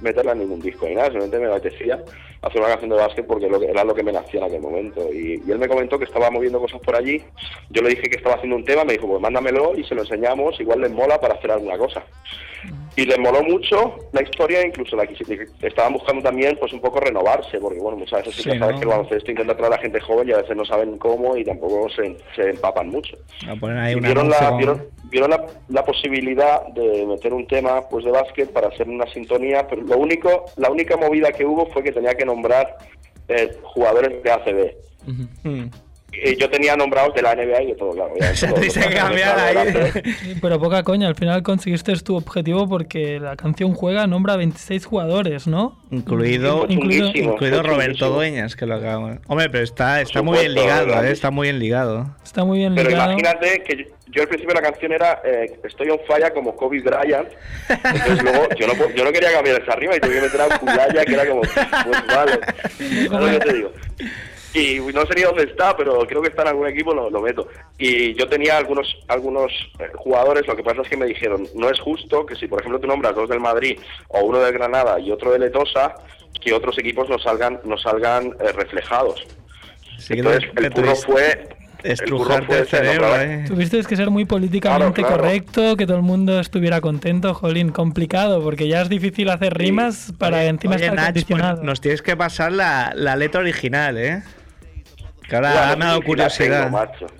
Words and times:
meterla 0.00 0.32
en 0.32 0.38
ningún 0.40 0.60
disco 0.60 0.86
ni 0.86 0.94
nada, 0.94 1.06
simplemente 1.10 1.38
me 1.38 1.46
apetecía 1.46 2.02
hacer 2.42 2.60
una 2.60 2.70
canción 2.70 2.90
de 2.90 2.96
básquet 2.96 3.26
porque 3.26 3.48
lo 3.48 3.58
que- 3.58 3.66
era 3.66 3.82
lo 3.84 3.94
que 3.94 4.02
me 4.02 4.12
nacía 4.12 4.40
en 4.40 4.46
aquel 4.46 4.60
momento. 4.60 5.12
Y, 5.12 5.42
y 5.46 5.50
él 5.50 5.58
me 5.58 5.68
comentó 5.68 5.98
que 5.98 6.04
estaba 6.04 6.30
moviendo 6.30 6.60
cosas 6.60 6.80
por 6.80 6.94
allí. 6.96 7.22
Yo 7.70 7.82
le 7.82 7.90
dije 7.90 8.02
que 8.08 8.16
estaba 8.16 8.36
haciendo 8.36 8.56
un 8.56 8.64
tema, 8.64 8.84
me 8.84 8.92
dijo, 8.92 9.06
pues 9.08 9.20
mándamelo 9.20 9.72
y 9.76 9.84
se 9.84 9.94
lo 9.94 10.02
enseñamos, 10.02 10.58
igual 10.60 10.80
les 10.80 10.92
mola 10.92 11.20
para 11.20 11.34
hacer 11.34 11.50
alguna 11.50 11.76
cosa. 11.76 12.02
Y 12.96 13.04
les 13.04 13.16
moló 13.18 13.44
mucho 13.44 13.94
la 14.12 14.22
historia, 14.22 14.66
incluso 14.66 14.96
la 14.96 15.04
quisi- 15.04 15.48
estaban 15.62 15.92
buscando 15.92 16.20
también 16.22 16.56
pues 16.58 16.72
un 16.72 16.80
poco 16.80 16.98
renovarse, 16.98 17.58
porque 17.60 17.78
bueno, 17.78 17.96
muchas 17.98 18.20
veces 18.24 18.34
sí, 18.34 18.42
Sí, 18.42 18.50
que 18.50 18.58
sabes 18.58 18.74
¿no? 18.74 18.80
que 18.80 18.84
el 18.84 18.90
baloncesto 18.90 19.30
intenta 19.30 19.56
traer 19.56 19.72
a 19.72 19.76
la 19.76 19.82
gente 19.82 20.00
joven 20.00 20.28
y 20.28 20.32
a 20.32 20.38
veces 20.38 20.56
no 20.56 20.64
saben 20.64 20.98
cómo 20.98 21.36
y 21.36 21.44
tampoco 21.44 21.88
se, 21.90 22.16
se 22.34 22.50
empapan 22.50 22.88
mucho. 22.88 23.16
Ahí 23.46 23.92
Y 23.94 24.00
vieron, 24.00 24.28
la, 24.28 24.50
vieron, 24.56 24.84
vieron 25.04 25.30
la, 25.30 25.46
la 25.68 25.84
posibilidad 25.84 26.66
de 26.74 27.06
meter 27.06 27.32
un 27.32 27.46
tema 27.46 27.88
pues 27.88 28.04
de 28.04 28.10
básquet 28.10 28.50
para 28.52 28.66
hacer 28.66 28.88
una 28.88 29.06
sintonía, 29.12 29.64
pero 29.68 29.82
lo 29.88 29.98
único, 29.98 30.44
la 30.56 30.70
única 30.70 30.96
movida 30.96 31.32
que 31.32 31.44
hubo 31.44 31.66
fue 31.66 31.82
que 31.82 31.92
tenía 31.92 32.14
que 32.14 32.24
nombrar 32.24 32.76
eh, 33.28 33.56
jugadores 33.62 34.22
de 34.22 34.30
ACB. 34.30 35.78
Y 36.10 36.36
yo 36.36 36.48
tenía 36.50 36.74
nombrados 36.74 37.14
de 37.14 37.22
la 37.22 37.34
NBA 37.34 37.62
y 37.62 37.66
de 37.66 37.74
todo, 37.74 37.90
claro. 37.90 38.12
obviamente, 38.12 38.36
Se 38.40 38.48
los- 38.48 38.60
dice 38.60 38.80
los- 38.80 38.88
que 38.88 38.94
cambiar 38.94 39.38
ahí. 39.38 40.36
Pero 40.40 40.58
poca 40.58 40.82
coña, 40.82 41.06
al 41.06 41.14
final 41.14 41.42
conseguiste 41.42 41.94
tu 41.96 42.16
objetivo 42.16 42.68
porque 42.68 43.20
la 43.20 43.36
canción 43.36 43.74
juega, 43.74 44.06
nombra 44.06 44.36
26 44.36 44.86
jugadores, 44.86 45.46
¿no? 45.46 45.78
Incluido, 45.90 46.66
incluido 46.68 47.62
Roberto. 47.62 48.10
Dueñas, 48.10 48.56
que 48.56 48.66
lo 48.66 48.76
acabamos. 48.76 49.18
Hombre, 49.28 49.48
pero 49.50 49.62
está, 49.64 50.00
está 50.00 50.22
muy 50.22 50.38
bien 50.38 50.54
ligado, 50.54 51.02
¿eh? 51.04 51.10
Está 51.12 51.30
muy 51.30 51.48
bien 51.48 51.58
ligado. 51.58 52.06
Está 52.24 52.44
muy 52.44 52.58
bien 52.58 52.74
Pero 52.74 52.88
ligado. 52.90 53.12
imagínate 53.12 53.62
que 53.62 53.76
yo, 53.76 53.84
yo 54.10 54.22
al 54.22 54.28
principio 54.28 54.54
de 54.54 54.60
la 54.62 54.70
canción 54.70 54.92
era 54.92 55.20
eh, 55.24 55.60
Estoy 55.64 55.90
on 55.90 55.98
fire 56.06 56.32
como 56.32 56.56
Kobe 56.56 56.80
Bryant. 56.80 57.28
Entonces 57.68 58.22
luego 58.22 58.48
yo 58.58 58.66
no, 58.66 58.72
yo 58.94 59.04
no 59.04 59.12
quería 59.12 59.32
cambiar 59.32 59.60
esa 59.62 59.72
arriba 59.72 59.96
y 59.96 60.00
tuve 60.00 60.14
que 60.14 60.20
meter 60.22 60.40
a 60.40 60.58
Kulaya, 60.58 61.04
que 61.04 61.12
era 61.14 61.26
como, 61.28 61.40
pues 61.42 62.06
vale. 62.06 62.40
¿Sabes 63.08 63.32
lo 63.32 63.38
que 63.38 63.46
te 63.46 63.52
digo? 63.54 63.72
Y 64.58 64.80
no 64.92 65.06
sé 65.06 65.14
ni 65.14 65.22
dónde 65.22 65.44
está, 65.44 65.76
pero 65.76 65.98
creo 66.06 66.20
que 66.22 66.28
está 66.28 66.42
en 66.42 66.48
algún 66.48 66.66
equipo, 66.66 66.92
lo, 66.94 67.10
lo 67.10 67.20
meto. 67.20 67.46
Y 67.78 68.14
yo 68.14 68.28
tenía 68.28 68.56
algunos 68.56 68.96
algunos 69.08 69.52
eh, 69.78 69.84
jugadores, 69.94 70.46
lo 70.46 70.56
que 70.56 70.62
pasa 70.62 70.82
es 70.82 70.88
que 70.88 70.96
me 70.96 71.06
dijeron, 71.06 71.46
no 71.54 71.68
es 71.70 71.78
justo 71.80 72.24
que 72.26 72.34
si 72.36 72.46
por 72.48 72.60
ejemplo 72.60 72.80
tú 72.80 72.86
nombras 72.86 73.14
dos 73.14 73.28
del 73.28 73.40
Madrid 73.40 73.78
o 74.08 74.20
uno 74.24 74.38
del 74.40 74.52
Granada 74.52 74.98
y 74.98 75.10
otro 75.12 75.32
de 75.32 75.38
Letosa, 75.38 75.94
que 76.40 76.52
otros 76.52 76.78
equipos 76.78 77.08
no 77.08 77.18
salgan 77.18 77.60
no 77.64 77.76
salgan 77.78 78.26
eh, 78.40 78.52
reflejados. 78.52 79.26
Sí 79.98 80.14
Entonces 80.14 80.44
el 80.56 80.70
tuviste- 80.72 81.06
fue... 81.06 81.48
Estrujarte 81.84 82.58
el 82.58 82.66
cerebro, 82.66 83.14
¿eh? 83.20 83.44
Tuviste 83.46 83.80
que 83.84 83.94
ser 83.94 84.10
muy 84.10 84.24
políticamente 84.24 85.00
Claro, 85.00 85.14
claro. 85.16 85.22
correcto, 85.22 85.76
que 85.76 85.86
todo 85.86 85.96
el 85.98 86.02
mundo 86.02 86.40
estuviera 86.40 86.80
contento, 86.80 87.34
jolín, 87.34 87.70
complicado, 87.70 88.42
porque 88.42 88.66
ya 88.66 88.82
es 88.82 88.88
difícil 88.88 89.28
hacer 89.30 89.54
rimas 89.56 90.12
para 90.18 90.44
encima 90.46 90.74
Oye, 90.74 90.86
estar 90.86 90.96
Nach, 90.96 91.24
pues, 91.24 91.62
nos 91.62 91.80
tienes 91.80 92.02
que 92.02 92.16
pasar 92.16 92.50
la, 92.50 92.92
la 92.96 93.14
letra 93.14 93.40
original, 93.42 93.96
¿eh? 93.96 94.22
Que 95.28 95.36
Bueno, 95.36 95.76
me 95.76 95.84
ha 95.84 95.88
dado 95.88 96.02
curiosidad. 96.02 96.64
tengo. 96.98 97.12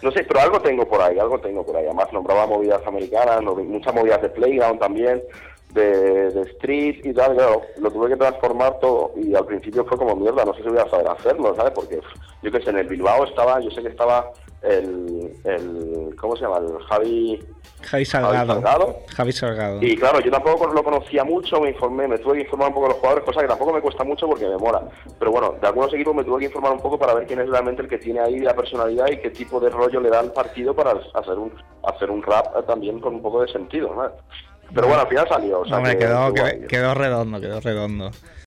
No 0.00 0.12
sé, 0.12 0.22
pero 0.24 0.40
algo 0.40 0.60
tengo 0.60 0.88
por 0.88 1.02
ahí, 1.02 1.18
algo 1.18 1.40
tengo 1.40 1.66
por 1.66 1.76
ahí. 1.76 1.84
Además 1.86 2.12
nombraba 2.12 2.46
movidas 2.46 2.80
americanas, 2.86 3.42
muchas 3.42 3.92
movidas 3.94 4.22
de 4.22 4.28
playground 4.28 4.78
también, 4.78 5.20
de, 5.72 6.30
de 6.30 6.42
street 6.52 7.00
y 7.04 7.12
tal. 7.12 7.34
Claro, 7.34 7.62
lo 7.78 7.90
tuve 7.90 8.10
que 8.10 8.16
transformar 8.16 8.78
todo 8.78 9.12
y 9.16 9.34
al 9.34 9.44
principio 9.44 9.84
fue 9.84 9.98
como 9.98 10.14
mierda, 10.14 10.44
no 10.44 10.54
sé 10.54 10.62
si 10.62 10.68
voy 10.68 10.78
a 10.78 10.88
saber 10.88 11.08
hacerlo, 11.08 11.52
¿sabes? 11.56 11.72
Porque 11.74 12.00
yo 12.42 12.52
qué 12.52 12.60
sé, 12.62 12.70
en 12.70 12.78
el 12.78 12.86
Bilbao 12.86 13.24
estaba, 13.24 13.58
yo 13.60 13.70
sé 13.72 13.82
que 13.82 13.88
estaba 13.88 14.30
el, 14.62 15.32
el 15.44 16.16
¿cómo 16.20 16.36
se 16.36 16.42
llama? 16.42 16.58
El 16.58 16.78
Javi... 16.84 17.38
Javi 17.82 18.04
Salgado. 18.04 18.54
Salgado. 18.54 18.96
Javi 19.14 19.32
Salgado. 19.32 19.78
Y 19.80 19.96
claro, 19.96 20.18
yo 20.20 20.30
tampoco 20.32 20.66
lo 20.66 20.82
conocía 20.82 21.22
mucho, 21.22 21.60
me 21.60 21.70
informé, 21.70 22.08
me 22.08 22.18
tuve 22.18 22.34
que 22.34 22.40
informar 22.42 22.68
un 22.68 22.74
poco 22.74 22.86
de 22.86 22.92
los 22.94 22.98
jugadores, 22.98 23.24
cosa 23.24 23.40
que 23.40 23.46
tampoco 23.46 23.72
me 23.72 23.80
cuesta 23.80 24.02
mucho 24.02 24.26
porque 24.26 24.48
me 24.48 24.56
mola. 24.58 24.82
Pero 25.18 25.30
bueno, 25.30 25.54
de 25.60 25.66
algunos 25.66 25.94
equipos 25.94 26.14
me 26.14 26.24
tuve 26.24 26.40
que 26.40 26.46
informar 26.46 26.72
un 26.72 26.80
poco 26.80 26.98
para 26.98 27.14
ver 27.14 27.26
quién 27.26 27.40
es 27.40 27.48
realmente 27.48 27.82
el 27.82 27.88
que 27.88 27.98
tiene 27.98 28.18
ahí 28.20 28.40
la 28.40 28.54
personalidad 28.56 29.06
y 29.12 29.18
qué 29.18 29.30
tipo 29.30 29.60
de 29.60 29.70
rollo 29.70 30.00
le 30.00 30.10
da 30.10 30.18
al 30.20 30.32
partido 30.32 30.74
para 30.74 30.94
hacer 31.14 31.38
un 31.38 31.52
hacer 31.84 32.10
un 32.10 32.22
rap 32.22 32.66
también 32.66 32.98
con 33.00 33.14
un 33.14 33.22
poco 33.22 33.42
de 33.42 33.52
sentido, 33.52 33.94
¿no? 33.94 34.10
Pero 34.74 34.86
bueno, 34.88 35.02
al 35.02 35.08
final 35.08 35.28
salió. 35.28 35.60
o 35.60 35.64
sea 35.64 35.76
Hombre, 35.76 35.92
que- 35.96 36.04
quedó, 36.04 36.34
que 36.34 36.66
quedó 36.66 36.94
redondo, 36.94 37.40
quedó 37.40 37.60
redondo. 37.60 38.10